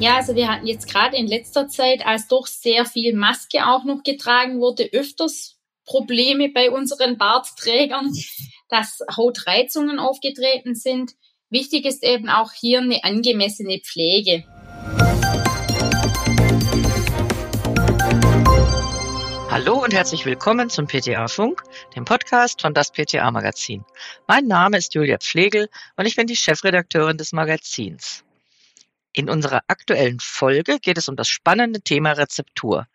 Ja, 0.00 0.16
also 0.16 0.34
wir 0.34 0.48
hatten 0.48 0.66
jetzt 0.66 0.90
gerade 0.90 1.16
in 1.16 1.28
letzter 1.28 1.68
Zeit, 1.68 2.04
als 2.04 2.26
doch 2.26 2.48
sehr 2.48 2.84
viel 2.84 3.14
Maske 3.14 3.64
auch 3.64 3.84
noch 3.84 4.02
getragen 4.02 4.60
wurde, 4.60 4.88
öfters 4.92 5.56
Probleme 5.86 6.48
bei 6.48 6.70
unseren 6.70 7.16
Bartträgern, 7.16 8.12
dass 8.68 8.98
Hautreizungen 9.16 10.00
aufgetreten 10.00 10.74
sind. 10.74 11.12
Wichtig 11.48 11.86
ist 11.86 12.02
eben 12.02 12.28
auch 12.28 12.52
hier 12.52 12.80
eine 12.80 13.04
angemessene 13.04 13.78
Pflege. 13.78 14.42
Hallo 19.48 19.84
und 19.84 19.94
herzlich 19.94 20.26
willkommen 20.26 20.70
zum 20.70 20.88
PTA 20.88 21.28
Funk, 21.28 21.62
dem 21.94 22.04
Podcast 22.04 22.62
von 22.62 22.74
das 22.74 22.90
PTA 22.90 23.30
Magazin. 23.30 23.84
Mein 24.26 24.48
Name 24.48 24.78
ist 24.78 24.94
Julia 24.94 25.18
Pflegel 25.18 25.68
und 25.96 26.06
ich 26.06 26.16
bin 26.16 26.26
die 26.26 26.34
Chefredakteurin 26.34 27.16
des 27.16 27.32
Magazins. 27.32 28.24
In 29.16 29.30
unserer 29.30 29.62
aktuellen 29.68 30.18
Folge 30.18 30.80
geht 30.80 30.98
es 30.98 31.08
um 31.08 31.14
das 31.14 31.28
spannende 31.28 31.80
Thema 31.80 32.12
Rezeptur. 32.12 32.88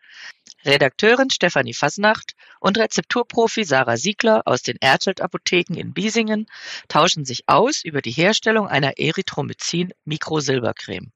Redakteurin 0.66 1.30
Stefanie 1.30 1.72
Fasnacht 1.72 2.34
und 2.60 2.76
Rezepturprofi 2.76 3.64
Sarah 3.64 3.96
Siegler 3.96 4.42
aus 4.44 4.60
den 4.62 4.76
Erzelt 4.82 5.22
Apotheken 5.22 5.78
in 5.78 5.94
Biesingen 5.94 6.44
tauschen 6.88 7.24
sich 7.24 7.48
aus 7.48 7.82
über 7.82 8.02
die 8.02 8.10
Herstellung 8.10 8.68
einer 8.68 8.98
Erythromycin 8.98 9.94
Mikrosilbercreme. 10.04 11.10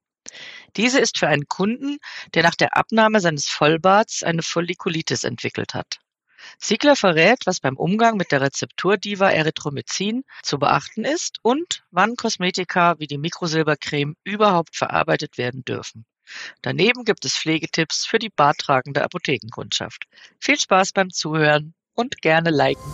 Diese 0.76 1.00
ist 1.00 1.18
für 1.18 1.28
einen 1.28 1.48
Kunden, 1.48 1.98
der 2.32 2.42
nach 2.42 2.54
der 2.54 2.74
Abnahme 2.74 3.20
seines 3.20 3.46
Vollbarts 3.46 4.22
eine 4.22 4.42
Follikulitis 4.42 5.24
entwickelt 5.24 5.74
hat. 5.74 5.98
Siegler 6.58 6.96
verrät, 6.96 7.46
was 7.46 7.60
beim 7.60 7.76
Umgang 7.76 8.16
mit 8.16 8.32
der 8.32 8.40
Rezepturdiva 8.40 9.30
Erythromycin 9.30 10.24
zu 10.42 10.58
beachten 10.58 11.04
ist 11.04 11.38
und 11.42 11.84
wann 11.90 12.16
Kosmetika 12.16 12.98
wie 12.98 13.06
die 13.06 13.18
Mikrosilbercreme 13.18 14.14
überhaupt 14.24 14.76
verarbeitet 14.76 15.38
werden 15.38 15.64
dürfen. 15.64 16.06
Daneben 16.62 17.04
gibt 17.04 17.24
es 17.24 17.36
Pflegetipps 17.36 18.06
für 18.06 18.18
die 18.18 18.30
barttragende 18.30 19.02
Apothekenkundschaft. 19.02 20.04
Viel 20.40 20.58
Spaß 20.58 20.92
beim 20.92 21.10
Zuhören 21.10 21.74
und 21.94 22.22
gerne 22.22 22.50
liken. 22.50 22.92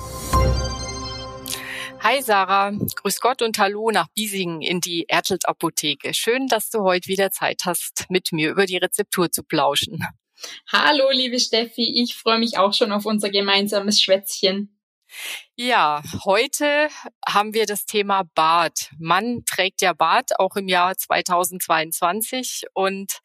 Hi 2.03 2.23
Sarah, 2.23 2.73
grüß 2.73 3.21
Gott 3.21 3.43
und 3.43 3.59
hallo 3.59 3.91
nach 3.91 4.09
Biesingen 4.15 4.63
in 4.63 4.81
die 4.81 5.07
Ertelt 5.09 5.47
Apotheke. 5.47 6.15
Schön, 6.15 6.47
dass 6.47 6.71
du 6.71 6.81
heute 6.81 7.09
wieder 7.09 7.31
Zeit 7.31 7.63
hast, 7.67 8.07
mit 8.09 8.33
mir 8.33 8.51
über 8.51 8.65
die 8.65 8.79
Rezeptur 8.79 9.31
zu 9.31 9.43
plauschen. 9.43 10.03
Hallo, 10.73 11.11
liebe 11.11 11.39
Steffi, 11.39 12.03
ich 12.03 12.15
freue 12.15 12.39
mich 12.39 12.59
auch 12.59 12.73
schon 12.73 12.93
auf 12.93 13.07
unser 13.07 13.31
gemeinsames 13.31 14.01
Schwätzchen. 14.01 14.77
Ja, 15.57 16.03
heute 16.25 16.89
haben 17.27 17.53
wir 17.53 17.67
das 17.67 17.85
Thema 17.85 18.23
Bart. 18.35 18.91
Man 18.99 19.45
trägt 19.45 19.83
ja 19.83 19.93
Bart 19.93 20.39
auch 20.39 20.57
im 20.57 20.69
Jahr 20.69 20.97
2022 20.97 22.65
und 22.75 23.21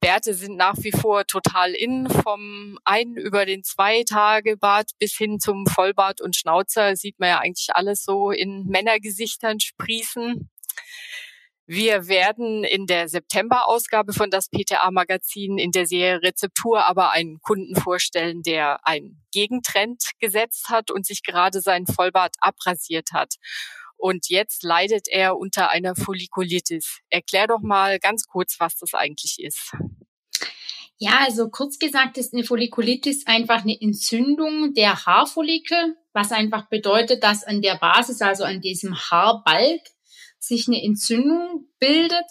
Bärte 0.00 0.34
sind 0.34 0.56
nach 0.56 0.76
wie 0.78 0.92
vor 0.92 1.26
total 1.26 1.72
in. 1.72 2.08
Vom 2.08 2.78
einen 2.84 3.16
über 3.16 3.46
den 3.46 3.64
Zwei-Tage-Bart 3.64 4.92
bis 4.98 5.16
hin 5.16 5.40
zum 5.40 5.66
Vollbart 5.66 6.20
und 6.20 6.36
Schnauzer 6.36 6.94
sieht 6.94 7.18
man 7.18 7.30
ja 7.30 7.38
eigentlich 7.40 7.70
alles 7.72 8.04
so 8.04 8.30
in 8.30 8.64
Männergesichtern 8.66 9.58
sprießen. 9.58 10.48
Wir 11.70 12.08
werden 12.08 12.64
in 12.64 12.86
der 12.86 13.10
September-Ausgabe 13.10 14.14
von 14.14 14.30
das 14.30 14.48
PTA-Magazin 14.48 15.58
in 15.58 15.70
der 15.70 15.84
Serie 15.84 16.22
Rezeptur 16.22 16.86
aber 16.86 17.12
einen 17.12 17.42
Kunden 17.42 17.76
vorstellen, 17.76 18.42
der 18.42 18.86
einen 18.86 19.22
Gegentrend 19.32 20.02
gesetzt 20.18 20.70
hat 20.70 20.90
und 20.90 21.04
sich 21.04 21.22
gerade 21.22 21.60
seinen 21.60 21.86
Vollbart 21.86 22.36
abrasiert 22.40 23.12
hat. 23.12 23.34
Und 23.98 24.30
jetzt 24.30 24.62
leidet 24.62 25.08
er 25.08 25.36
unter 25.36 25.68
einer 25.68 25.94
Follikulitis. 25.94 27.00
Erklär 27.10 27.46
doch 27.46 27.60
mal 27.60 27.98
ganz 27.98 28.24
kurz, 28.24 28.56
was 28.58 28.78
das 28.78 28.94
eigentlich 28.94 29.36
ist. 29.38 29.76
Ja, 30.96 31.18
also 31.26 31.50
kurz 31.50 31.78
gesagt 31.78 32.16
ist 32.16 32.32
eine 32.32 32.44
Follikulitis 32.44 33.26
einfach 33.26 33.64
eine 33.64 33.78
Entzündung 33.78 34.72
der 34.72 35.04
Haarfollikel, 35.04 35.98
was 36.14 36.32
einfach 36.32 36.70
bedeutet, 36.70 37.22
dass 37.22 37.44
an 37.44 37.60
der 37.60 37.74
Basis, 37.74 38.22
also 38.22 38.44
an 38.44 38.62
diesem 38.62 38.96
Haarbalg, 38.96 39.82
sich 40.38 40.68
eine 40.68 40.82
Entzündung 40.82 41.68
bildet, 41.78 42.30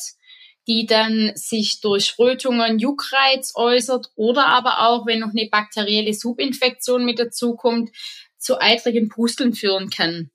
die 0.67 0.85
dann 0.85 1.31
sich 1.35 1.79
durch 1.79 2.19
Rötungen, 2.19 2.77
Juckreiz 2.77 3.53
äußert 3.55 4.11
oder 4.15 4.47
aber 4.47 4.87
auch, 4.87 5.05
wenn 5.05 5.19
noch 5.19 5.29
eine 5.29 5.47
bakterielle 5.49 6.13
Subinfektion 6.13 7.05
mit 7.05 7.19
dazukommt, 7.19 7.89
zu 8.37 8.59
eitrigen 8.59 9.09
Pusteln 9.09 9.53
führen 9.53 9.89
kann. 9.89 10.29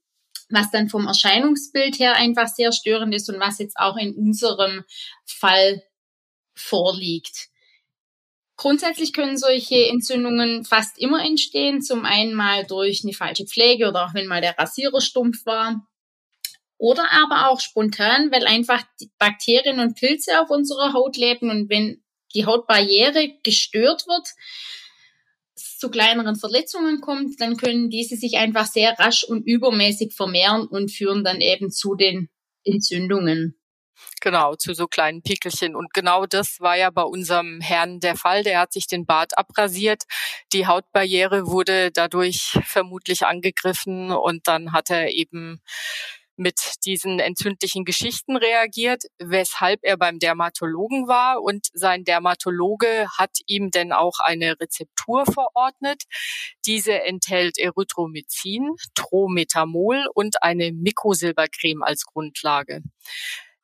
Was 0.49 0.71
dann 0.71 0.89
vom 0.89 1.07
Erscheinungsbild 1.07 1.99
her 1.99 2.15
einfach 2.17 2.49
sehr 2.49 2.73
störend 2.73 3.15
ist 3.15 3.29
und 3.29 3.41
was 3.41 3.59
jetzt 3.59 3.77
auch 3.77 3.97
in 3.97 4.15
unserem 4.15 4.85
Fall 5.27 5.83
vorliegt. 6.55 7.49
Grundsätzlich 8.57 9.13
können 9.13 9.39
solche 9.39 9.89
Entzündungen 9.89 10.65
fast 10.65 10.99
immer 10.99 11.25
entstehen. 11.25 11.83
Zum 11.83 12.05
einen 12.05 12.35
mal 12.35 12.65
durch 12.65 13.03
eine 13.03 13.13
falsche 13.13 13.47
Pflege 13.47 13.89
oder 13.89 14.07
auch 14.07 14.15
wenn 14.15 14.27
mal 14.27 14.41
der 14.41 14.57
Rasierer 14.59 15.01
stumpf 15.01 15.45
war 15.47 15.87
oder 16.83 17.13
aber 17.13 17.49
auch 17.49 17.61
spontan, 17.61 18.33
weil 18.33 18.45
einfach 18.45 18.83
Bakterien 19.17 19.79
und 19.79 19.95
Pilze 19.95 20.41
auf 20.41 20.51
unserer 20.51 20.93
Haut 20.93 21.17
leben 21.17 21.49
und 21.49 21.71
wenn 21.71 22.03
die 22.35 22.45
Hautbarriere 22.45 23.39
gestört 23.45 24.09
wird, 24.09 24.27
zu 25.55 25.91
kleineren 25.91 26.35
Verletzungen 26.35 27.01
kommt, 27.01 27.41
dann 27.41 27.57
können 27.57 27.89
diese 27.89 28.17
sich 28.17 28.37
einfach 28.37 28.67
sehr 28.67 28.99
rasch 28.99 29.23
und 29.23 29.47
übermäßig 29.47 30.13
vermehren 30.13 30.67
und 30.67 30.91
führen 30.91 31.23
dann 31.23 31.41
eben 31.41 31.71
zu 31.71 31.95
den 31.95 32.31
Entzündungen. 32.65 33.57
Genau, 34.21 34.57
zu 34.57 34.75
so 34.75 34.89
kleinen 34.89 35.23
Pickelchen. 35.23 35.77
Und 35.77 35.95
genau 35.95 36.27
das 36.27 36.59
war 36.59 36.77
ja 36.77 36.91
bei 36.91 37.03
unserem 37.03 37.61
Herrn 37.61 38.01
der 38.01 38.17
Fall. 38.17 38.43
Der 38.43 38.59
hat 38.59 38.73
sich 38.73 38.89
den 38.89 39.07
Bart 39.07 39.39
abrasiert. 39.39 40.03
Die 40.53 40.67
Hautbarriere 40.67 41.47
wurde 41.47 41.93
dadurch 41.93 42.59
vermutlich 42.65 43.25
angegriffen 43.25 44.11
und 44.11 44.49
dann 44.49 44.73
hat 44.73 44.91
er 44.91 45.13
eben 45.13 45.61
mit 46.43 46.61
diesen 46.85 47.19
entzündlichen 47.19 47.85
Geschichten 47.85 48.37
reagiert, 48.37 49.05
weshalb 49.19 49.81
er 49.83 49.97
beim 49.97 50.19
Dermatologen 50.19 51.09
war 51.09 51.43
und 51.43 51.69
sein 51.73 52.05
Dermatologe 52.05 53.07
hat 53.17 53.31
ihm 53.47 53.71
denn 53.71 53.93
auch 53.93 54.19
eine 54.19 54.61
Rezeptur 54.61 55.25
verordnet. 55.25 56.03
Diese 56.67 57.03
enthält 57.03 57.59
Erythromycin, 57.59 58.75
Trometamol 58.95 60.07
und 60.15 60.43
eine 60.43 60.73
Mikrosilbercreme 60.73 61.83
als 61.83 62.05
Grundlage. 62.05 62.83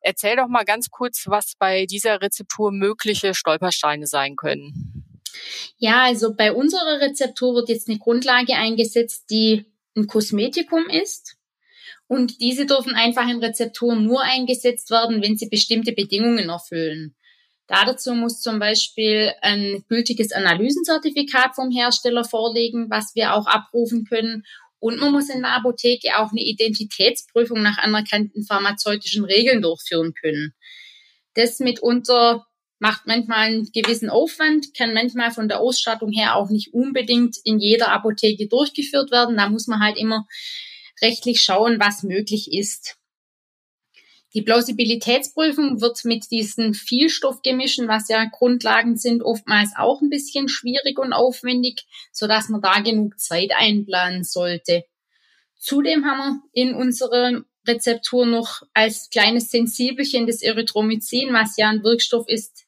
Erzähl 0.00 0.36
doch 0.36 0.48
mal 0.48 0.64
ganz 0.64 0.90
kurz, 0.90 1.24
was 1.26 1.54
bei 1.58 1.84
dieser 1.86 2.22
Rezeptur 2.22 2.70
mögliche 2.70 3.34
Stolpersteine 3.34 4.06
sein 4.06 4.36
können. 4.36 5.04
Ja, 5.76 6.04
also 6.04 6.34
bei 6.34 6.52
unserer 6.52 7.00
Rezeptur 7.00 7.54
wird 7.54 7.68
jetzt 7.68 7.88
eine 7.88 7.98
Grundlage 7.98 8.54
eingesetzt, 8.54 9.30
die 9.30 9.66
ein 9.96 10.06
Kosmetikum 10.06 10.88
ist. 10.88 11.37
Und 12.08 12.40
diese 12.40 12.64
dürfen 12.64 12.94
einfach 12.94 13.28
in 13.28 13.38
Rezepturen 13.38 14.04
nur 14.04 14.22
eingesetzt 14.22 14.90
werden, 14.90 15.22
wenn 15.22 15.36
sie 15.36 15.48
bestimmte 15.48 15.92
Bedingungen 15.92 16.48
erfüllen. 16.48 17.14
dazu 17.66 18.14
muss 18.14 18.40
zum 18.40 18.58
Beispiel 18.58 19.32
ein 19.42 19.84
gültiges 19.88 20.32
Analysenzertifikat 20.32 21.54
vom 21.54 21.70
Hersteller 21.70 22.24
vorliegen, 22.24 22.88
was 22.88 23.14
wir 23.14 23.34
auch 23.34 23.46
abrufen 23.46 24.06
können. 24.06 24.44
Und 24.80 25.00
man 25.00 25.12
muss 25.12 25.28
in 25.28 25.42
der 25.42 25.52
Apotheke 25.52 26.16
auch 26.18 26.30
eine 26.30 26.40
Identitätsprüfung 26.40 27.62
nach 27.62 27.76
anerkannten 27.76 28.42
pharmazeutischen 28.44 29.24
Regeln 29.24 29.60
durchführen 29.60 30.14
können. 30.14 30.54
Das 31.34 31.58
mitunter 31.58 32.46
macht 32.78 33.06
manchmal 33.06 33.40
einen 33.40 33.70
gewissen 33.72 34.08
Aufwand, 34.08 34.72
kann 34.76 34.94
manchmal 34.94 35.30
von 35.30 35.48
der 35.48 35.60
Ausstattung 35.60 36.10
her 36.12 36.36
auch 36.36 36.48
nicht 36.48 36.72
unbedingt 36.72 37.36
in 37.44 37.58
jeder 37.58 37.90
Apotheke 37.90 38.46
durchgeführt 38.46 39.10
werden. 39.10 39.36
Da 39.36 39.50
muss 39.50 39.66
man 39.66 39.80
halt 39.80 39.98
immer 39.98 40.26
rechtlich 41.02 41.40
schauen, 41.40 41.78
was 41.80 42.02
möglich 42.02 42.52
ist. 42.52 42.96
Die 44.34 44.42
Plausibilitätsprüfung 44.42 45.80
wird 45.80 46.04
mit 46.04 46.30
diesen 46.30 46.74
Vielstoffgemischen, 46.74 47.88
was 47.88 48.08
ja 48.08 48.24
Grundlagen 48.26 48.96
sind, 48.96 49.22
oftmals 49.22 49.70
auch 49.76 50.02
ein 50.02 50.10
bisschen 50.10 50.48
schwierig 50.48 50.98
und 50.98 51.14
aufwendig, 51.14 51.86
so 52.12 52.26
dass 52.26 52.50
man 52.50 52.60
da 52.60 52.80
genug 52.80 53.18
Zeit 53.18 53.52
einplanen 53.56 54.24
sollte. 54.24 54.84
Zudem 55.56 56.04
haben 56.04 56.42
wir 56.52 56.62
in 56.62 56.74
unserer 56.74 57.42
Rezeptur 57.66 58.26
noch 58.26 58.62
als 58.74 59.08
kleines 59.10 59.50
Sensibelchen 59.50 60.26
das 60.26 60.42
Erythromycin, 60.42 61.32
was 61.32 61.56
ja 61.56 61.70
ein 61.70 61.82
Wirkstoff 61.82 62.28
ist, 62.28 62.66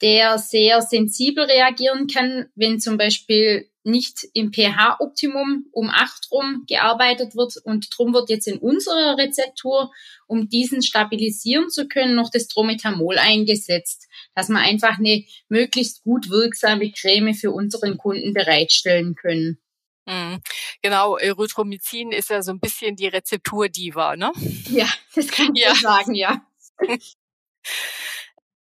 der 0.00 0.38
sehr 0.38 0.82
sensibel 0.82 1.44
reagieren 1.44 2.06
kann, 2.06 2.46
wenn 2.54 2.78
zum 2.78 2.98
Beispiel 2.98 3.70
nicht 3.84 4.26
im 4.32 4.52
pH-Optimum 4.52 5.66
um 5.72 5.90
8 5.90 6.30
rum 6.30 6.64
gearbeitet 6.66 7.36
wird. 7.36 7.56
Und 7.64 7.88
drum 7.96 8.14
wird 8.14 8.30
jetzt 8.30 8.48
in 8.48 8.58
unserer 8.58 9.16
Rezeptur, 9.18 9.92
um 10.26 10.48
diesen 10.48 10.82
stabilisieren 10.82 11.70
zu 11.70 11.86
können, 11.86 12.14
noch 12.14 12.30
das 12.30 12.48
Drometamol 12.48 13.18
eingesetzt, 13.18 14.08
dass 14.34 14.48
wir 14.48 14.58
einfach 14.58 14.98
eine 14.98 15.24
möglichst 15.48 16.02
gut 16.02 16.30
wirksame 16.30 16.90
Creme 16.92 17.34
für 17.34 17.50
unseren 17.50 17.98
Kunden 17.98 18.32
bereitstellen 18.32 19.14
können. 19.14 19.58
Mhm. 20.06 20.40
Genau, 20.82 21.16
Erythromycin 21.16 22.12
ist 22.12 22.30
ja 22.30 22.42
so 22.42 22.52
ein 22.52 22.60
bisschen 22.60 22.96
die 22.96 23.08
Rezeptur-Diva, 23.08 24.16
ne? 24.16 24.32
Ja, 24.68 24.88
das 25.14 25.28
kann 25.28 25.54
ich 25.54 25.62
ja. 25.62 25.74
sagen, 25.74 26.14
ja. 26.14 26.42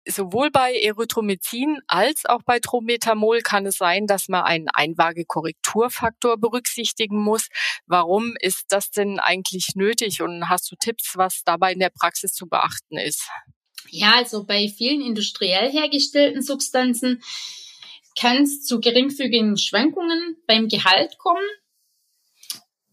sowohl 0.07 0.51
bei 0.51 0.73
Erythromycin 0.73 1.79
als 1.87 2.25
auch 2.25 2.41
bei 2.43 2.59
Trometamol 2.59 3.41
kann 3.41 3.65
es 3.65 3.77
sein, 3.77 4.07
dass 4.07 4.27
man 4.27 4.43
einen 4.43 4.67
Einwagekorrekturfaktor 4.69 6.37
berücksichtigen 6.37 7.21
muss. 7.21 7.47
Warum 7.85 8.35
ist 8.39 8.65
das 8.69 8.89
denn 8.89 9.19
eigentlich 9.19 9.75
nötig 9.75 10.21
und 10.21 10.49
hast 10.49 10.71
du 10.71 10.75
Tipps, 10.75 11.13
was 11.15 11.43
dabei 11.45 11.73
in 11.73 11.79
der 11.79 11.91
Praxis 11.91 12.33
zu 12.33 12.47
beachten 12.47 12.97
ist? 12.97 13.29
Ja, 13.89 14.15
also 14.15 14.45
bei 14.45 14.69
vielen 14.69 15.01
industriell 15.01 15.71
hergestellten 15.71 16.41
Substanzen 16.41 17.21
kann 18.19 18.43
es 18.43 18.63
zu 18.63 18.79
geringfügigen 18.79 19.57
Schwankungen 19.57 20.37
beim 20.47 20.67
Gehalt 20.67 21.17
kommen. 21.17 21.43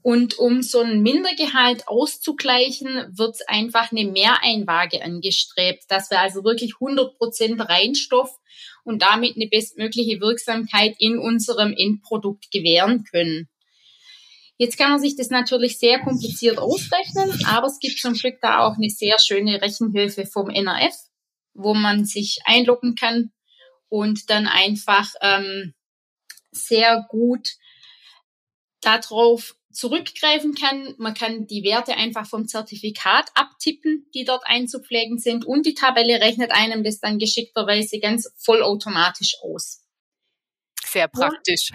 Und 0.03 0.39
um 0.39 0.63
so 0.63 0.81
ein 0.81 1.03
Mindergehalt 1.03 1.89
auszugleichen, 1.89 2.87
wird 3.17 3.37
einfach 3.49 3.91
eine 3.91 4.05
Mehreinwaage 4.05 5.03
angestrebt, 5.03 5.85
dass 5.89 6.11
wir 6.11 6.21
also 6.21 6.45
wirklich 6.45 6.75
100 6.81 7.19
Prozent 7.19 7.61
Reinstoff 7.61 8.39
und 8.85 9.03
damit 9.03 9.37
eine 9.37 9.49
bestmögliche 9.49 10.21
Wirksamkeit 10.21 10.95
in 10.99 11.19
unserem 11.19 11.75
Endprodukt 11.77 12.51
gewähren 12.51 13.05
können. 13.05 13.49
Jetzt 14.57 14.77
kann 14.77 14.91
man 14.91 15.01
sich 15.01 15.15
das 15.15 15.31
natürlich 15.31 15.79
sehr 15.79 16.01
kompliziert 16.01 16.59
ausrechnen, 16.59 17.45
aber 17.47 17.69
es 17.69 17.79
gibt 17.79 17.99
zum 17.99 18.15
Glück 18.15 18.41
da 18.41 18.61
auch 18.61 18.77
eine 18.77 18.91
sehr 18.91 19.17
schöne 19.21 19.63
Rechenhilfe 19.63 20.27
vom 20.27 20.51
NRF, 20.51 20.95
wo 21.55 21.75
man 21.75 22.05
sich 22.05 22.41
einloggen 22.45 22.97
kann 22.97 23.31
und 23.89 24.31
dann 24.31 24.49
einfach 24.49 25.13
ähm, 25.21 25.75
sehr 26.51 27.07
gut 27.09 27.51
darauf 28.81 29.55
zurückgreifen 29.71 30.55
kann. 30.55 30.95
Man 30.99 31.15
kann 31.15 31.47
die 31.47 31.63
Werte 31.63 31.95
einfach 31.95 32.27
vom 32.27 32.49
Zertifikat 32.49 33.31
abtippen, 33.35 34.07
die 34.15 34.25
dort 34.25 34.43
einzupflegen 34.47 35.19
sind 35.19 35.45
und 35.45 35.67
die 35.67 35.75
Tabelle 35.75 36.21
rechnet 36.21 36.51
einem 36.51 36.85
das 36.85 37.01
dann 37.01 37.19
geschickterweise 37.19 38.01
ganz 38.01 38.33
vollautomatisch 38.37 39.37
aus. 39.43 39.85
Sehr 40.91 41.09
praktisch. 41.09 41.71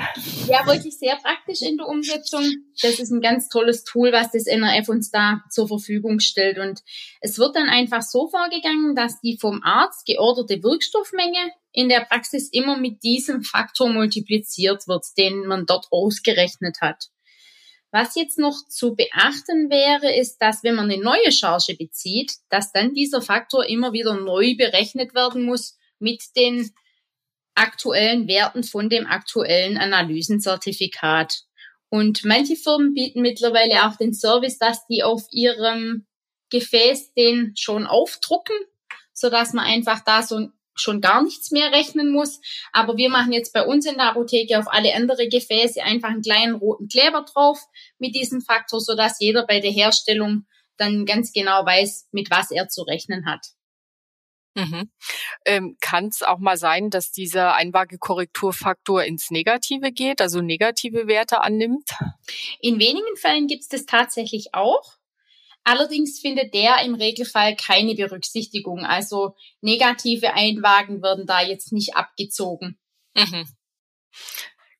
Ja, 0.48 0.66
wirklich 0.66 0.98
sehr 0.98 1.16
praktisch 1.18 1.62
in 1.62 1.78
der 1.78 1.88
Umsetzung. 1.88 2.44
Das 2.82 3.00
ist 3.00 3.12
ein 3.12 3.22
ganz 3.22 3.48
tolles 3.48 3.84
Tool, 3.84 4.12
was 4.12 4.32
das 4.32 4.48
NRF 4.48 4.90
uns 4.90 5.12
da 5.12 5.44
zur 5.52 5.68
Verfügung 5.68 6.20
stellt. 6.20 6.58
Und 6.58 6.82
es 7.22 7.38
wird 7.38 7.56
dann 7.56 7.70
einfach 7.70 8.02
so 8.02 8.28
vorgegangen, 8.28 8.96
dass 8.96 9.20
die 9.22 9.38
vom 9.40 9.62
Arzt 9.64 10.08
georderte 10.08 10.64
Wirkstoffmenge 10.64 11.52
in 11.72 11.90
der 11.90 12.06
Praxis 12.06 12.50
immer 12.52 12.78
mit 12.78 13.04
diesem 13.04 13.44
Faktor 13.44 13.90
multipliziert 13.90 14.88
wird, 14.88 15.06
den 15.18 15.46
man 15.46 15.68
dort 15.68 15.88
ausgerechnet 15.92 16.82
hat. 16.82 17.10
Was 17.94 18.16
jetzt 18.16 18.40
noch 18.40 18.58
zu 18.68 18.96
beachten 18.96 19.70
wäre, 19.70 20.16
ist, 20.16 20.40
dass 20.40 20.64
wenn 20.64 20.74
man 20.74 20.90
eine 20.90 21.00
neue 21.00 21.32
Charge 21.32 21.76
bezieht, 21.78 22.34
dass 22.50 22.72
dann 22.72 22.96
dieser 22.96 23.22
Faktor 23.22 23.70
immer 23.70 23.94
wieder 23.94 24.16
neu 24.16 24.56
berechnet 24.56 25.14
werden 25.14 25.44
muss 25.44 25.78
mit 26.00 26.24
den 26.36 26.72
aktuellen 27.54 28.28
Werten 28.28 28.64
von 28.64 28.90
dem 28.90 29.06
aktuellen 29.06 29.78
Analysenzertifikat. 29.78 31.44
Und 31.90 32.26
manche 32.26 32.56
Firmen 32.56 32.96
bieten 32.96 33.22
mittlerweile 33.22 33.86
auch 33.86 33.96
den 33.96 34.16
Service, 34.16 34.58
dass 34.58 34.88
die 34.88 35.04
auf 35.04 35.28
ihrem 35.30 36.08
Gefäß 36.50 37.14
den 37.14 37.54
schon 37.56 37.86
aufdrucken, 37.86 38.56
so 39.14 39.30
dass 39.30 39.54
man 39.54 39.66
einfach 39.66 40.04
da 40.04 40.24
so 40.24 40.50
schon 40.76 41.02
gar 41.02 41.24
nichts 41.24 41.52
mehr 41.52 41.72
rechnen 41.72 42.12
muss. 42.12 42.40
Aber 42.72 42.98
wir 42.98 43.10
machen 43.10 43.32
jetzt 43.32 43.54
bei 43.54 43.66
uns 43.66 43.86
in 43.86 43.96
der 43.96 44.10
Apotheke 44.10 44.60
auf 44.60 44.66
alle 44.68 44.94
andere 44.96 45.28
Gefäße 45.28 45.82
einfach 45.84 46.10
einen 46.10 46.22
kleinen 46.22 46.56
roten 46.56 46.88
Kleber 46.88 47.26
drauf 47.32 47.60
mit 48.00 48.16
diesem 48.16 48.42
Faktor, 48.42 48.80
so 48.80 48.96
dass 48.96 49.20
jeder 49.20 49.46
bei 49.46 49.60
der 49.60 49.72
Herstellung 49.72 50.46
dann 50.78 51.06
ganz 51.06 51.32
genau 51.32 51.66
weiß, 51.66 52.08
mit 52.12 52.32
was 52.32 52.52
er 52.52 52.68
zu 52.68 52.84
rechnen 52.84 53.26
hat. 53.26 53.46
Mhm. 54.56 54.92
Ähm, 55.46 55.78
Kann 55.82 56.08
es 56.08 56.22
auch 56.22 56.38
mal 56.38 56.58
sein, 56.58 56.90
dass 56.90 57.12
dieser 57.12 57.56
Einwagekorrekturfaktor 57.56 59.04
ins 59.04 59.32
Negative 59.32 59.92
geht, 59.92 60.22
also 60.22 60.42
negative 60.42 61.08
Werte 61.08 61.42
annimmt? 61.42 61.90
In 62.60 62.80
wenigen 62.80 63.16
Fällen 63.16 63.48
gibt 63.48 63.64
es 63.64 63.68
das 63.68 63.86
tatsächlich 63.86 64.54
auch. 64.54 64.98
Allerdings 65.64 66.20
findet 66.20 66.54
der 66.54 66.84
im 66.84 66.96
Regelfall 66.96 67.56
keine 67.56 67.96
Berücksichtigung. 67.96 68.80
Also 68.80 69.36
negative 69.62 70.34
Einwagen 70.34 71.02
werden 71.02 71.26
da 71.26 71.42
jetzt 71.42 71.72
nicht 71.72 71.96
abgezogen. 71.96 72.80
Mhm 73.16 73.48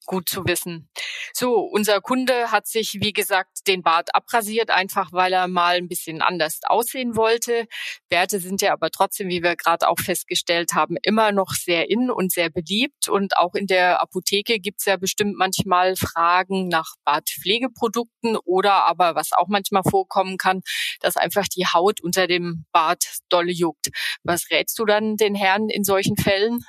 gut 0.06 0.30
zu 0.30 0.46
wissen. 0.46 0.90
So, 1.34 1.60
unser 1.60 2.02
Kunde 2.02 2.52
hat 2.52 2.68
sich, 2.68 2.98
wie 3.02 3.14
gesagt, 3.14 3.68
den 3.68 3.82
Bart 3.82 4.16
abrasiert, 4.16 4.70
einfach 4.70 5.12
weil 5.12 5.34
er 5.34 5.48
mal 5.48 5.78
ein 5.78 5.88
bisschen 5.88 6.22
anders 6.22 6.60
aussehen 6.64 7.16
wollte. 7.16 7.68
Bärte 8.10 8.40
sind 8.40 8.62
ja 8.62 8.74
aber 8.74 8.90
trotzdem, 8.92 9.30
wie 9.30 9.44
wir 9.44 9.56
gerade 9.56 9.88
auch 9.88 10.00
festgestellt 10.00 10.74
haben, 10.74 10.96
immer 11.02 11.32
noch 11.32 11.52
sehr 11.54 11.90
in 11.90 12.12
und 12.12 12.32
sehr 12.32 12.50
beliebt. 12.50 13.08
Und 13.08 13.38
auch 13.38 13.56
in 13.56 13.68
der 13.68 14.02
Apotheke 14.02 14.60
gibt's 14.60 14.86
ja 14.86 14.98
bestimmt 14.98 15.36
manchmal 15.38 15.96
Fragen 15.96 16.68
nach 16.68 16.96
Bartpflegeprodukten 17.06 18.38
oder 18.38 18.86
aber, 18.86 19.16
was 19.16 19.32
auch 19.32 19.48
manchmal 19.48 19.84
vorkommen 19.84 20.38
kann, 20.38 20.62
dass 21.00 21.18
einfach 21.18 21.48
die 21.48 21.66
Haut 21.66 22.02
unter 22.02 22.28
dem 22.28 22.66
Bart 22.72 23.06
dolle 23.30 23.52
juckt. 23.52 23.88
Was 24.24 24.50
rätst 24.50 24.78
du 24.80 24.86
dann 24.86 25.18
den 25.18 25.36
Herren 25.36 25.70
in 25.70 25.84
solchen 25.84 26.18
Fällen? 26.18 26.60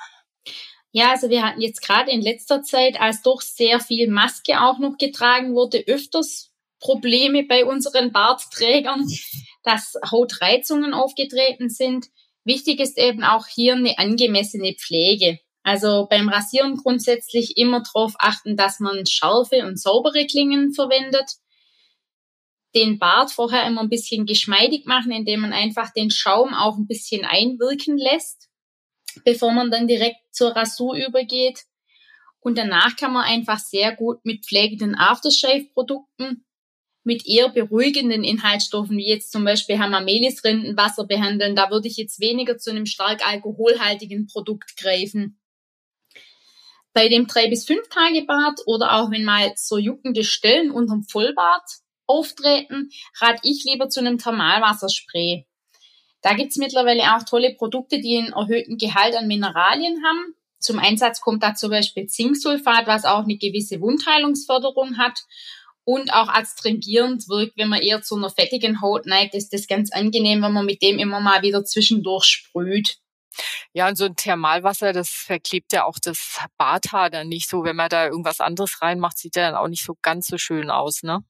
Ja, 0.97 1.11
also 1.11 1.29
wir 1.29 1.43
hatten 1.43 1.59
jetzt 1.59 1.81
gerade 1.81 2.09
in 2.09 2.21
letzter 2.21 2.63
Zeit, 2.63 3.01
als 3.01 3.21
doch 3.21 3.41
sehr 3.41 3.81
viel 3.81 4.09
Maske 4.09 4.61
auch 4.61 4.79
noch 4.79 4.97
getragen 4.97 5.53
wurde, 5.53 5.83
öfters 5.87 6.53
Probleme 6.79 7.43
bei 7.43 7.65
unseren 7.65 8.13
Bartträgern, 8.13 9.05
dass 9.63 9.95
Hautreizungen 10.09 10.93
aufgetreten 10.93 11.67
sind. 11.67 12.05
Wichtig 12.45 12.79
ist 12.79 12.97
eben 12.97 13.25
auch 13.25 13.45
hier 13.45 13.75
eine 13.75 13.97
angemessene 13.97 14.73
Pflege. 14.75 15.39
Also 15.63 16.07
beim 16.09 16.29
Rasieren 16.29 16.77
grundsätzlich 16.77 17.57
immer 17.57 17.83
darauf 17.83 18.13
achten, 18.17 18.55
dass 18.55 18.79
man 18.79 19.05
scharfe 19.05 19.67
und 19.67 19.77
saubere 19.77 20.25
Klingen 20.25 20.71
verwendet. 20.73 21.29
Den 22.73 22.99
Bart 22.99 23.31
vorher 23.31 23.67
immer 23.67 23.81
ein 23.81 23.89
bisschen 23.89 24.25
geschmeidig 24.25 24.85
machen, 24.85 25.11
indem 25.11 25.41
man 25.41 25.51
einfach 25.51 25.91
den 25.91 26.09
Schaum 26.09 26.53
auch 26.53 26.77
ein 26.77 26.87
bisschen 26.87 27.25
einwirken 27.25 27.97
lässt 27.97 28.47
bevor 29.23 29.51
man 29.51 29.71
dann 29.71 29.87
direkt 29.87 30.17
zur 30.31 30.55
Rasur 30.55 30.95
übergeht. 30.95 31.63
Und 32.39 32.57
danach 32.57 32.95
kann 32.95 33.13
man 33.13 33.23
einfach 33.23 33.59
sehr 33.59 33.95
gut 33.95 34.23
mit 34.23 34.45
pflegenden 34.45 34.95
Aftershave-Produkten, 34.95 36.45
mit 37.03 37.25
eher 37.27 37.49
beruhigenden 37.49 38.23
Inhaltsstoffen, 38.23 38.97
wie 38.97 39.07
jetzt 39.07 39.31
zum 39.31 39.45
Beispiel 39.45 39.79
Hamamelis-Rindenwasser 39.79 41.05
behandeln. 41.05 41.55
Da 41.55 41.71
würde 41.71 41.87
ich 41.87 41.97
jetzt 41.97 42.19
weniger 42.19 42.57
zu 42.57 42.71
einem 42.71 42.85
stark 42.85 43.25
alkoholhaltigen 43.25 44.27
Produkt 44.27 44.75
greifen. 44.77 45.39
Bei 46.93 47.09
dem 47.09 47.27
3 47.27 47.49
bis 47.49 47.65
5 47.65 47.89
Tage 47.89 48.25
Bart 48.25 48.61
oder 48.65 48.93
auch 48.93 49.11
wenn 49.11 49.25
mal 49.25 49.51
so 49.55 49.77
juckende 49.77 50.23
Stellen 50.23 50.71
unterm 50.71 51.03
Vollbart 51.03 51.69
auftreten, 52.07 52.89
rate 53.19 53.41
ich 53.43 53.63
lieber 53.65 53.89
zu 53.89 53.99
einem 53.99 54.17
Thermalwasserspray. 54.17 55.45
Da 56.25 56.33
gibt's 56.33 56.57
mittlerweile 56.57 57.03
auch 57.15 57.21
tolle 57.21 57.53
Produkte, 57.53 57.99
die 57.99 58.17
einen 58.17 58.33
erhöhten 58.33 58.79
Gehalt 58.79 59.15
an 59.15 59.27
Mineralien 59.27 60.03
haben. 60.03 60.33
Zum 60.57 60.79
Einsatz 60.79 61.21
kommt 61.21 61.43
da 61.43 61.53
zum 61.53 61.69
Beispiel 61.69 62.07
Zinksulfat, 62.07 62.87
was 62.87 63.05
auch 63.05 63.25
eine 63.25 63.37
gewisse 63.37 63.79
Wundheilungsförderung 63.79 64.97
hat 64.97 65.19
und 65.83 66.11
auch 66.15 66.27
adstringierend 66.27 67.29
wirkt, 67.29 67.57
wenn 67.57 67.69
man 67.69 67.83
eher 67.83 68.01
zu 68.01 68.15
einer 68.15 68.31
fettigen 68.31 68.81
Haut 68.81 69.05
neigt, 69.05 69.35
ist 69.35 69.53
das 69.53 69.67
ganz 69.67 69.91
angenehm, 69.91 70.41
wenn 70.41 70.51
man 70.51 70.65
mit 70.65 70.81
dem 70.81 70.97
immer 70.97 71.19
mal 71.19 71.43
wieder 71.43 71.63
zwischendurch 71.63 72.25
sprüht. 72.25 72.97
Ja, 73.73 73.87
und 73.87 73.95
so 73.95 74.05
ein 74.05 74.15
Thermalwasser, 74.15 74.93
das 74.93 75.09
verklebt 75.09 75.73
ja 75.73 75.85
auch 75.85 75.99
das 76.01 76.39
Barthaar 76.57 77.11
dann 77.11 77.27
nicht 77.27 77.47
so. 77.47 77.63
Wenn 77.63 77.75
man 77.75 77.89
da 77.89 78.07
irgendwas 78.07 78.39
anderes 78.39 78.81
reinmacht, 78.81 79.19
sieht 79.19 79.35
der 79.35 79.51
dann 79.51 79.59
auch 79.59 79.67
nicht 79.67 79.85
so 79.85 79.93
ganz 80.01 80.25
so 80.25 80.39
schön 80.39 80.71
aus, 80.71 81.03
ne? 81.03 81.23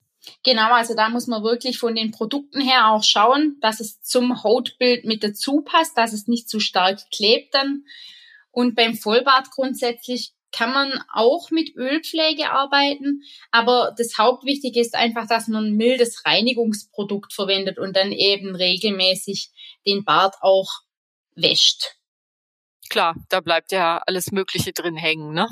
Genau, 0.44 0.74
also 0.74 0.96
da 0.96 1.10
muss 1.10 1.28
man 1.28 1.44
wirklich 1.44 1.78
von 1.78 1.96
den 1.96 2.12
Produkten 2.12 2.62
her 2.62 2.92
auch 2.92 3.04
schauen, 3.04 3.58
dass 3.62 3.80
es 3.80 4.02
zum 4.02 4.44
Hautbild 4.44 5.06
mit 5.06 5.24
dazu 5.24 5.62
passt, 5.62 5.98
dass 5.98 6.14
es 6.14 6.28
nicht 6.28 6.50
zu 6.50 6.60
stark 6.60 7.00
klebt 7.12 7.54
dann. 7.54 7.86
Und 8.52 8.76
beim 8.76 8.96
Vollbart 8.96 9.52
grundsätzlich 9.52 10.34
kann 10.52 10.72
man 10.72 11.04
auch 11.12 11.52
mit 11.52 11.76
Ölpflege 11.76 12.50
arbeiten, 12.50 13.24
aber 13.52 13.94
das 13.98 14.18
Hauptwichtige 14.18 14.80
ist 14.80 14.96
einfach, 14.96 15.28
dass 15.28 15.50
man 15.50 15.66
ein 15.66 15.76
mildes 15.76 16.26
Reinigungsprodukt 16.26 17.34
verwendet 17.34 17.78
und 17.78 17.96
dann 17.98 18.14
eben 18.14 18.56
regelmäßig 18.56 19.50
den 19.86 20.06
Bart 20.06 20.36
auch 20.40 20.72
wäscht. 21.36 21.96
Klar, 22.90 23.16
da 23.30 23.42
bleibt 23.42 23.74
ja 23.74 24.02
alles 24.06 24.32
Mögliche 24.32 24.72
drin 24.72 24.96
hängen, 24.96 25.34
ne? 25.34 25.50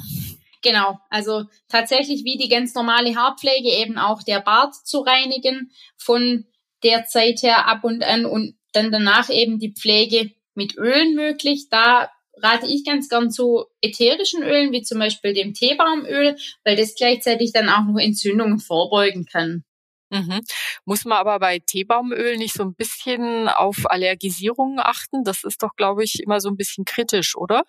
Genau, 0.64 0.98
also 1.10 1.44
tatsächlich 1.68 2.24
wie 2.24 2.38
die 2.38 2.48
ganz 2.48 2.74
normale 2.74 3.16
Haarpflege 3.16 3.70
eben 3.70 3.98
auch 3.98 4.24
der 4.24 4.40
Bart 4.40 4.74
zu 4.74 5.02
reinigen 5.02 5.72
von 5.98 6.46
der 6.84 7.06
Zeit 7.06 7.44
her 7.44 7.68
ab 7.68 7.84
und 7.84 8.04
an 8.04 8.26
und 8.26 8.56
dann 8.72 8.92
danach 8.92 9.30
eben 9.30 9.60
die 9.60 9.74
Pflege 9.74 10.32
mit 10.56 10.78
Ölen 10.78 11.16
möglich. 11.16 11.68
Da 11.70 12.10
rate 12.38 12.66
ich 12.68 12.86
ganz 12.86 13.10
gern 13.10 13.30
zu 13.30 13.66
ätherischen 13.82 14.42
Ölen, 14.42 14.72
wie 14.72 14.82
zum 14.82 15.00
Beispiel 15.00 15.34
dem 15.34 15.54
Teebaumöl, 15.54 16.38
weil 16.64 16.76
das 16.76 16.96
gleichzeitig 16.96 17.52
dann 17.52 17.70
auch 17.70 17.84
noch 17.84 18.00
Entzündungen 18.00 18.60
vorbeugen 18.60 19.26
kann. 19.26 19.64
Mhm. 20.10 20.42
Muss 20.86 21.06
man 21.06 21.18
aber 21.18 21.40
bei 21.40 21.60
Teebaumöl 21.60 22.38
nicht 22.38 22.54
so 22.54 22.64
ein 22.64 22.76
bisschen 22.76 23.50
auf 23.50 23.90
Allergisierungen 23.90 24.80
achten? 24.80 25.24
Das 25.24 25.44
ist 25.44 25.64
doch, 25.64 25.76
glaube 25.76 26.04
ich, 26.04 26.22
immer 26.22 26.40
so 26.40 26.50
ein 26.50 26.56
bisschen 26.56 26.86
kritisch, 26.86 27.36
oder? 27.36 27.64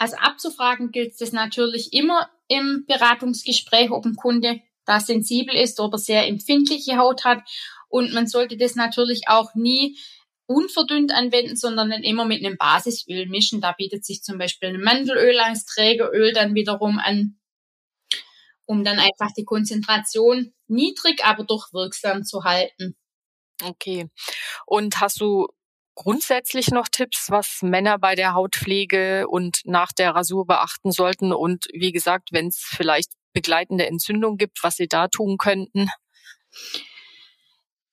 Also 0.00 0.16
abzufragen 0.16 0.92
gilt 0.92 1.20
es 1.20 1.32
natürlich 1.32 1.92
immer 1.92 2.30
im 2.48 2.86
Beratungsgespräch, 2.88 3.90
ob 3.90 4.06
ein 4.06 4.16
Kunde 4.16 4.62
da 4.86 4.98
sensibel 4.98 5.54
ist, 5.54 5.78
ob 5.78 5.92
er 5.92 5.98
sehr 5.98 6.26
empfindliche 6.26 6.96
Haut 6.96 7.26
hat. 7.26 7.42
Und 7.90 8.14
man 8.14 8.26
sollte 8.26 8.56
das 8.56 8.76
natürlich 8.76 9.28
auch 9.28 9.54
nie 9.54 9.98
unverdünnt 10.46 11.12
anwenden, 11.12 11.54
sondern 11.54 11.90
dann 11.90 12.02
immer 12.02 12.24
mit 12.24 12.42
einem 12.42 12.56
Basisöl 12.56 13.26
mischen. 13.26 13.60
Da 13.60 13.72
bietet 13.72 14.06
sich 14.06 14.22
zum 14.22 14.38
Beispiel 14.38 14.70
ein 14.70 14.80
Mandelöl 14.80 15.38
als 15.38 15.66
Trägeröl 15.66 16.32
dann 16.32 16.54
wiederum 16.54 16.98
an, 16.98 17.38
um 18.64 18.84
dann 18.84 18.98
einfach 18.98 19.32
die 19.36 19.44
Konzentration 19.44 20.54
niedrig, 20.66 21.26
aber 21.26 21.44
doch 21.44 21.74
wirksam 21.74 22.24
zu 22.24 22.44
halten. 22.44 22.96
Okay. 23.62 24.08
Und 24.64 24.98
hast 24.98 25.20
du 25.20 25.48
grundsätzlich 26.02 26.70
noch 26.70 26.88
Tipps, 26.88 27.26
was 27.28 27.58
Männer 27.60 27.98
bei 27.98 28.14
der 28.14 28.32
Hautpflege 28.32 29.28
und 29.28 29.60
nach 29.64 29.92
der 29.92 30.14
Rasur 30.14 30.46
beachten 30.46 30.92
sollten? 30.92 31.30
Und 31.30 31.66
wie 31.74 31.92
gesagt, 31.92 32.30
wenn 32.32 32.46
es 32.46 32.56
vielleicht 32.58 33.12
begleitende 33.34 33.86
Entzündung 33.86 34.38
gibt, 34.38 34.64
was 34.64 34.76
sie 34.76 34.88
da 34.88 35.08
tun 35.08 35.36
könnten? 35.36 35.88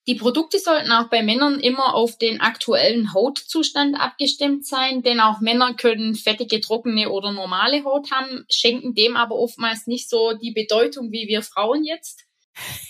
Die 0.08 0.16
Produkte 0.16 0.58
sollten 0.58 0.90
auch 0.94 1.10
bei 1.10 1.22
Männern 1.22 1.60
immer 1.60 1.96
auf 1.96 2.18
den 2.18 2.40
aktuellen 2.40 3.14
Hautzustand 3.14 4.00
abgestimmt 4.00 4.66
sein, 4.66 5.02
denn 5.02 5.20
auch 5.20 5.42
Männer 5.42 5.74
können 5.74 6.16
fettige, 6.16 6.62
trockene 6.62 7.10
oder 7.10 7.34
normale 7.34 7.84
Haut 7.84 8.10
haben, 8.12 8.46
schenken 8.50 8.96
dem 8.96 9.18
aber 9.18 9.36
oftmals 9.36 9.86
nicht 9.86 10.10
so 10.10 10.32
die 10.32 10.54
Bedeutung 10.54 11.12
wie 11.12 11.28
wir 11.28 11.42
Frauen 11.42 11.84
jetzt. 11.84 12.27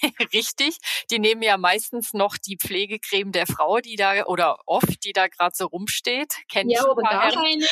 Richtig. 0.33 0.77
Die 1.11 1.19
nehmen 1.19 1.41
ja 1.41 1.57
meistens 1.57 2.13
noch 2.13 2.37
die 2.37 2.57
Pflegecreme 2.57 3.31
der 3.31 3.47
Frau, 3.47 3.79
die 3.79 3.95
da 3.95 4.25
oder 4.25 4.57
oft, 4.65 5.03
die 5.03 5.13
da 5.13 5.27
gerade 5.27 5.55
so 5.55 5.65
rumsteht. 5.65 6.33
Kennt 6.49 6.71
ja, 6.71 6.85
oder 6.89 7.01
gar 7.01 7.31
keine. 7.31 7.67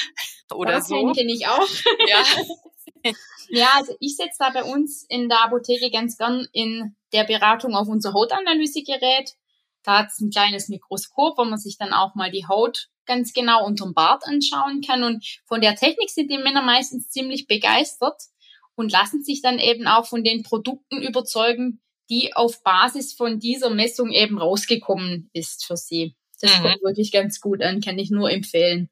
Oder 0.54 0.72
gar 0.74 0.82
so. 0.82 1.12
kenne 1.14 1.32
ich 1.32 1.48
auch. 1.48 1.68
Ja. 2.08 2.24
ja, 3.50 3.70
also 3.76 3.96
ich 4.00 4.16
setze 4.16 4.38
da 4.40 4.50
bei 4.50 4.64
uns 4.64 5.06
in 5.10 5.30
der 5.30 5.44
Apotheke 5.44 5.90
ganz 5.92 6.18
gern 6.18 6.48
in 6.52 6.96
der 7.14 7.24
Beratung 7.24 7.76
auf 7.76 7.88
unser 7.88 8.14
Hautanalysegerät. 8.14 9.34
Da 9.84 10.00
hat 10.00 10.08
es 10.08 10.20
ein 10.20 10.32
kleines 10.32 10.68
Mikroskop, 10.68 11.38
wo 11.38 11.46
man 11.46 11.60
sich 11.60 11.78
dann 11.78 11.94
auch 11.94 12.16
mal 12.16 12.32
die 12.32 12.48
Haut 12.48 12.90
ganz 13.06 13.34
genau 13.34 13.64
unterm 13.64 13.94
Bart 13.94 14.24
anschauen 14.26 14.82
kann. 14.82 15.04
Und 15.04 15.24
von 15.46 15.62
der 15.62 15.76
Technik 15.76 16.10
sind 16.10 16.32
die 16.32 16.40
Männer 16.40 16.64
meistens 16.64 17.10
ziemlich 17.10 17.46
begeistert 17.48 18.20
und 18.76 18.92
lassen 18.92 19.24
sich 19.24 19.42
dann 19.42 19.60
eben 19.60 19.88
auch 19.88 20.06
von 20.06 20.24
den 20.24 20.44
Produkten 20.44 21.02
überzeugen, 21.02 21.82
die 22.10 22.36
auf 22.36 22.64
Basis 22.64 23.14
von 23.14 23.40
dieser 23.40 23.70
Messung 23.70 24.12
eben 24.12 24.38
rausgekommen 24.38 25.30
ist 25.34 25.66
für 25.66 25.78
sie. 25.78 26.16
Das 26.42 26.58
mhm. 26.60 26.64
kommt 26.64 26.84
wirklich 26.84 27.12
ganz 27.12 27.40
gut 27.40 27.62
an, 27.62 27.82
kann 27.82 27.98
ich 27.98 28.12
nur 28.12 28.30
empfehlen. 28.30 28.90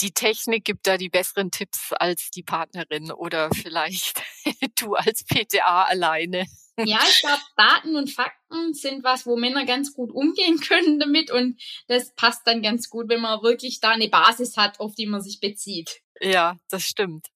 Die 0.00 0.12
Technik 0.12 0.64
gibt 0.64 0.86
da 0.86 0.96
die 0.96 1.08
besseren 1.08 1.50
Tipps 1.50 1.92
als 1.92 2.30
die 2.30 2.44
Partnerin 2.44 3.10
oder 3.10 3.50
vielleicht 3.52 4.22
du 4.78 4.94
als 4.94 5.24
PTA 5.24 5.84
alleine. 5.84 6.46
Ja, 6.84 7.00
ich 7.02 7.20
glaube, 7.20 7.42
Daten 7.56 7.96
und 7.96 8.08
Fakten 8.08 8.72
sind 8.72 9.02
was, 9.02 9.26
wo 9.26 9.36
Männer 9.36 9.66
ganz 9.66 9.92
gut 9.94 10.12
umgehen 10.12 10.60
können 10.68 11.00
damit 11.00 11.30
und 11.30 11.60
das 11.88 12.14
passt 12.14 12.46
dann 12.46 12.62
ganz 12.62 12.88
gut, 12.88 13.08
wenn 13.08 13.20
man 13.20 13.42
wirklich 13.42 13.80
da 13.80 13.90
eine 13.90 14.08
Basis 14.08 14.56
hat, 14.56 14.78
auf 14.78 14.94
die 14.94 15.06
man 15.06 15.20
sich 15.20 15.40
bezieht. 15.40 16.00
Ja, 16.20 16.56
das 16.68 16.82
stimmt. 16.82 17.28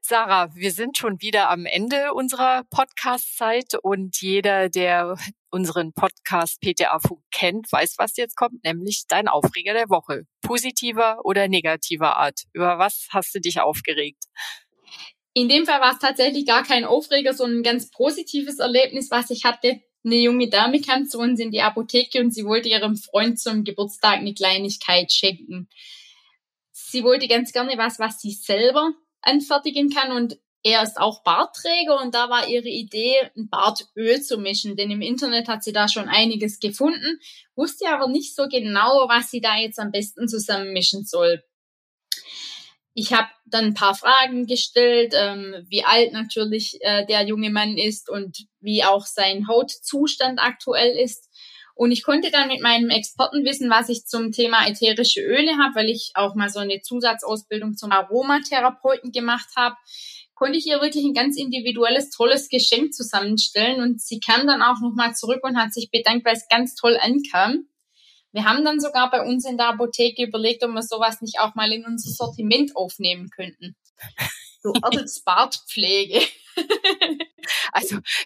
Sarah, 0.00 0.54
wir 0.54 0.72
sind 0.72 0.96
schon 0.96 1.20
wieder 1.20 1.50
am 1.50 1.66
Ende 1.66 2.14
unserer 2.14 2.64
Podcast-Zeit 2.70 3.74
und 3.82 4.20
jeder, 4.20 4.68
der 4.68 5.16
unseren 5.50 5.92
Podcast 5.92 6.60
PTA 6.60 7.00
Funk 7.00 7.22
kennt, 7.32 7.70
weiß, 7.70 7.96
was 7.98 8.16
jetzt 8.16 8.36
kommt, 8.36 8.64
nämlich 8.64 9.04
dein 9.08 9.28
Aufreger 9.28 9.72
der 9.72 9.88
Woche. 9.88 10.26
Positiver 10.42 11.24
oder 11.24 11.48
negativer 11.48 12.16
Art. 12.16 12.42
Über 12.52 12.78
was 12.78 13.08
hast 13.10 13.34
du 13.34 13.40
dich 13.40 13.60
aufgeregt? 13.60 14.24
In 15.34 15.48
dem 15.48 15.66
Fall 15.66 15.80
war 15.80 15.92
es 15.92 15.98
tatsächlich 15.98 16.46
gar 16.46 16.64
kein 16.64 16.84
Aufreger, 16.84 17.34
sondern 17.34 17.60
ein 17.60 17.64
ganz 17.64 17.90
positives 17.90 18.58
Erlebnis, 18.58 19.10
was 19.10 19.30
ich 19.30 19.44
hatte. 19.44 19.80
Eine 20.04 20.16
junge 20.16 20.48
Dame 20.48 20.80
kam 20.80 21.06
zu 21.06 21.18
uns 21.18 21.40
in 21.40 21.50
die 21.50 21.60
Apotheke 21.60 22.20
und 22.20 22.32
sie 22.32 22.44
wollte 22.44 22.68
ihrem 22.68 22.96
Freund 22.96 23.38
zum 23.38 23.64
Geburtstag 23.64 24.18
eine 24.18 24.34
Kleinigkeit 24.34 25.12
schenken. 25.12 25.68
Sie 26.90 27.04
wollte 27.04 27.28
ganz 27.28 27.52
gerne 27.52 27.76
was, 27.76 27.98
was 27.98 28.20
sie 28.20 28.32
selber 28.32 28.92
anfertigen 29.22 29.90
kann 29.90 30.12
und 30.12 30.38
er 30.62 30.82
ist 30.82 30.98
auch 30.98 31.22
Bartträger 31.22 32.00
und 32.02 32.14
da 32.14 32.28
war 32.28 32.48
ihre 32.48 32.68
Idee, 32.68 33.14
ein 33.34 33.48
Bartöl 33.48 34.20
zu 34.20 34.36
mischen, 34.36 34.76
denn 34.76 34.90
im 34.90 35.00
Internet 35.00 35.48
hat 35.48 35.64
sie 35.64 35.72
da 35.72 35.88
schon 35.88 36.08
einiges 36.08 36.60
gefunden, 36.60 37.18
wusste 37.54 37.88
aber 37.88 38.08
nicht 38.08 38.34
so 38.34 38.46
genau, 38.46 39.08
was 39.08 39.30
sie 39.30 39.40
da 39.40 39.56
jetzt 39.56 39.78
am 39.78 39.90
besten 39.90 40.28
zusammenmischen 40.28 41.04
soll. 41.04 41.42
Ich 42.92 43.12
habe 43.14 43.28
dann 43.46 43.66
ein 43.66 43.74
paar 43.74 43.94
Fragen 43.94 44.46
gestellt, 44.46 45.14
ähm, 45.16 45.64
wie 45.68 45.84
alt 45.84 46.12
natürlich 46.12 46.78
äh, 46.80 47.06
der 47.06 47.22
junge 47.22 47.50
Mann 47.50 47.78
ist 47.78 48.10
und 48.10 48.46
wie 48.60 48.84
auch 48.84 49.06
sein 49.06 49.48
Hautzustand 49.48 50.40
aktuell 50.40 50.98
ist. 50.98 51.29
Und 51.80 51.92
ich 51.92 52.02
konnte 52.02 52.30
dann 52.30 52.48
mit 52.48 52.60
meinem 52.60 52.90
Expertenwissen, 52.90 53.70
was 53.70 53.88
ich 53.88 54.04
zum 54.04 54.32
Thema 54.32 54.68
ätherische 54.68 55.22
Öle 55.22 55.56
habe, 55.56 55.76
weil 55.76 55.88
ich 55.88 56.10
auch 56.12 56.34
mal 56.34 56.50
so 56.50 56.58
eine 56.58 56.82
Zusatzausbildung 56.82 57.74
zum 57.74 57.90
Aromatherapeuten 57.90 59.12
gemacht 59.12 59.48
habe, 59.56 59.76
konnte 60.34 60.58
ich 60.58 60.66
ihr 60.66 60.82
wirklich 60.82 61.06
ein 61.06 61.14
ganz 61.14 61.38
individuelles, 61.38 62.10
tolles 62.10 62.50
Geschenk 62.50 62.92
zusammenstellen. 62.92 63.80
Und 63.80 64.02
sie 64.02 64.20
kam 64.20 64.46
dann 64.46 64.60
auch 64.60 64.78
nochmal 64.82 65.14
zurück 65.14 65.40
und 65.42 65.56
hat 65.56 65.72
sich 65.72 65.90
bedankt, 65.90 66.26
weil 66.26 66.36
es 66.36 66.48
ganz 66.50 66.74
toll 66.74 66.98
ankam. 67.00 67.64
Wir 68.32 68.44
haben 68.44 68.62
dann 68.62 68.78
sogar 68.78 69.10
bei 69.10 69.22
uns 69.22 69.46
in 69.46 69.56
der 69.56 69.68
Apotheke 69.68 70.24
überlegt, 70.24 70.62
ob 70.62 70.72
wir 70.72 70.82
sowas 70.82 71.22
nicht 71.22 71.40
auch 71.40 71.54
mal 71.54 71.72
in 71.72 71.86
unser 71.86 72.10
Sortiment 72.10 72.76
aufnehmen 72.76 73.30
könnten. 73.30 73.74
So 74.62 74.74
Bartpflege. 75.24 76.20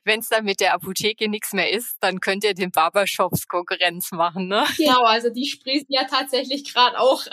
Wenn 0.04 0.20
es 0.20 0.28
dann 0.28 0.44
mit 0.44 0.60
der 0.60 0.74
Apotheke 0.74 1.28
nichts 1.28 1.52
mehr 1.52 1.70
ist, 1.72 1.96
dann 2.00 2.20
könnt 2.20 2.44
ihr 2.44 2.54
den 2.54 2.70
Barbershops 2.70 3.48
Konkurrenz 3.48 4.12
machen, 4.12 4.48
ne? 4.48 4.64
Genau, 4.76 5.02
also 5.02 5.30
die 5.30 5.46
sprießen 5.46 5.88
ja 5.88 6.04
tatsächlich 6.04 6.72
gerade 6.72 6.98
auch. 6.98 7.24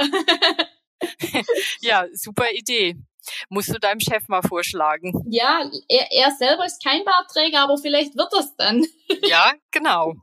ja, 1.81 2.05
super 2.13 2.51
Idee. 2.53 2.95
Musst 3.49 3.69
du 3.69 3.79
deinem 3.79 3.99
Chef 3.99 4.27
mal 4.27 4.41
vorschlagen. 4.41 5.13
Ja, 5.29 5.69
er, 5.87 6.11
er 6.11 6.31
selber 6.31 6.65
ist 6.65 6.83
kein 6.83 7.03
Bartträger, 7.03 7.59
aber 7.59 7.77
vielleicht 7.77 8.15
wird 8.15 8.31
das 8.31 8.55
dann. 8.55 8.85
ja, 9.23 9.53
genau. 9.71 10.15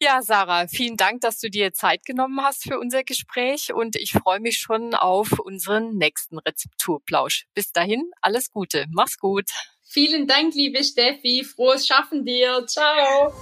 Ja, 0.00 0.22
Sarah, 0.22 0.66
vielen 0.66 0.96
Dank, 0.96 1.20
dass 1.20 1.38
du 1.38 1.48
dir 1.48 1.72
Zeit 1.72 2.04
genommen 2.04 2.40
hast 2.42 2.64
für 2.64 2.78
unser 2.78 3.04
Gespräch 3.04 3.72
und 3.72 3.96
ich 3.96 4.12
freue 4.12 4.40
mich 4.40 4.58
schon 4.58 4.94
auf 4.94 5.38
unseren 5.38 5.96
nächsten 5.96 6.38
Rezepturplausch. 6.38 7.46
Bis 7.54 7.70
dahin, 7.70 8.10
alles 8.20 8.50
Gute. 8.50 8.86
Mach's 8.90 9.18
gut. 9.18 9.50
Vielen 9.84 10.26
Dank, 10.26 10.54
liebe 10.54 10.82
Steffi. 10.82 11.44
Frohes 11.44 11.86
Schaffen 11.86 12.24
dir. 12.24 12.66
Ciao. 12.66 13.32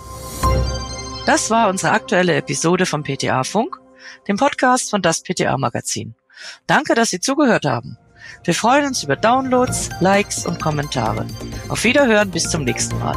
Das 1.25 1.51
war 1.51 1.69
unsere 1.69 1.93
aktuelle 1.93 2.35
Episode 2.35 2.85
vom 2.85 3.05
PTA 3.05 3.45
Funk, 3.45 3.81
dem 4.27 4.37
Podcast 4.37 4.91
von 4.91 5.03
das 5.03 5.23
PTA 5.23 5.57
Magazin. 5.57 6.15
Danke, 6.67 6.95
dass 6.95 7.11
Sie 7.11 7.21
zugehört 7.21 7.65
haben. 7.65 7.97
Wir 8.45 8.55
freuen 8.55 8.87
uns 8.87 9.05
über 9.05 9.17
Downloads, 9.17 9.91
Likes 10.01 10.47
und 10.47 10.61
Kommentare. 10.61 11.27
Auf 11.69 11.85
Wiederhören 11.85 12.31
bis 12.31 12.51
zum 12.51 12.65
nächsten 12.65 12.99
Mal. 12.99 13.17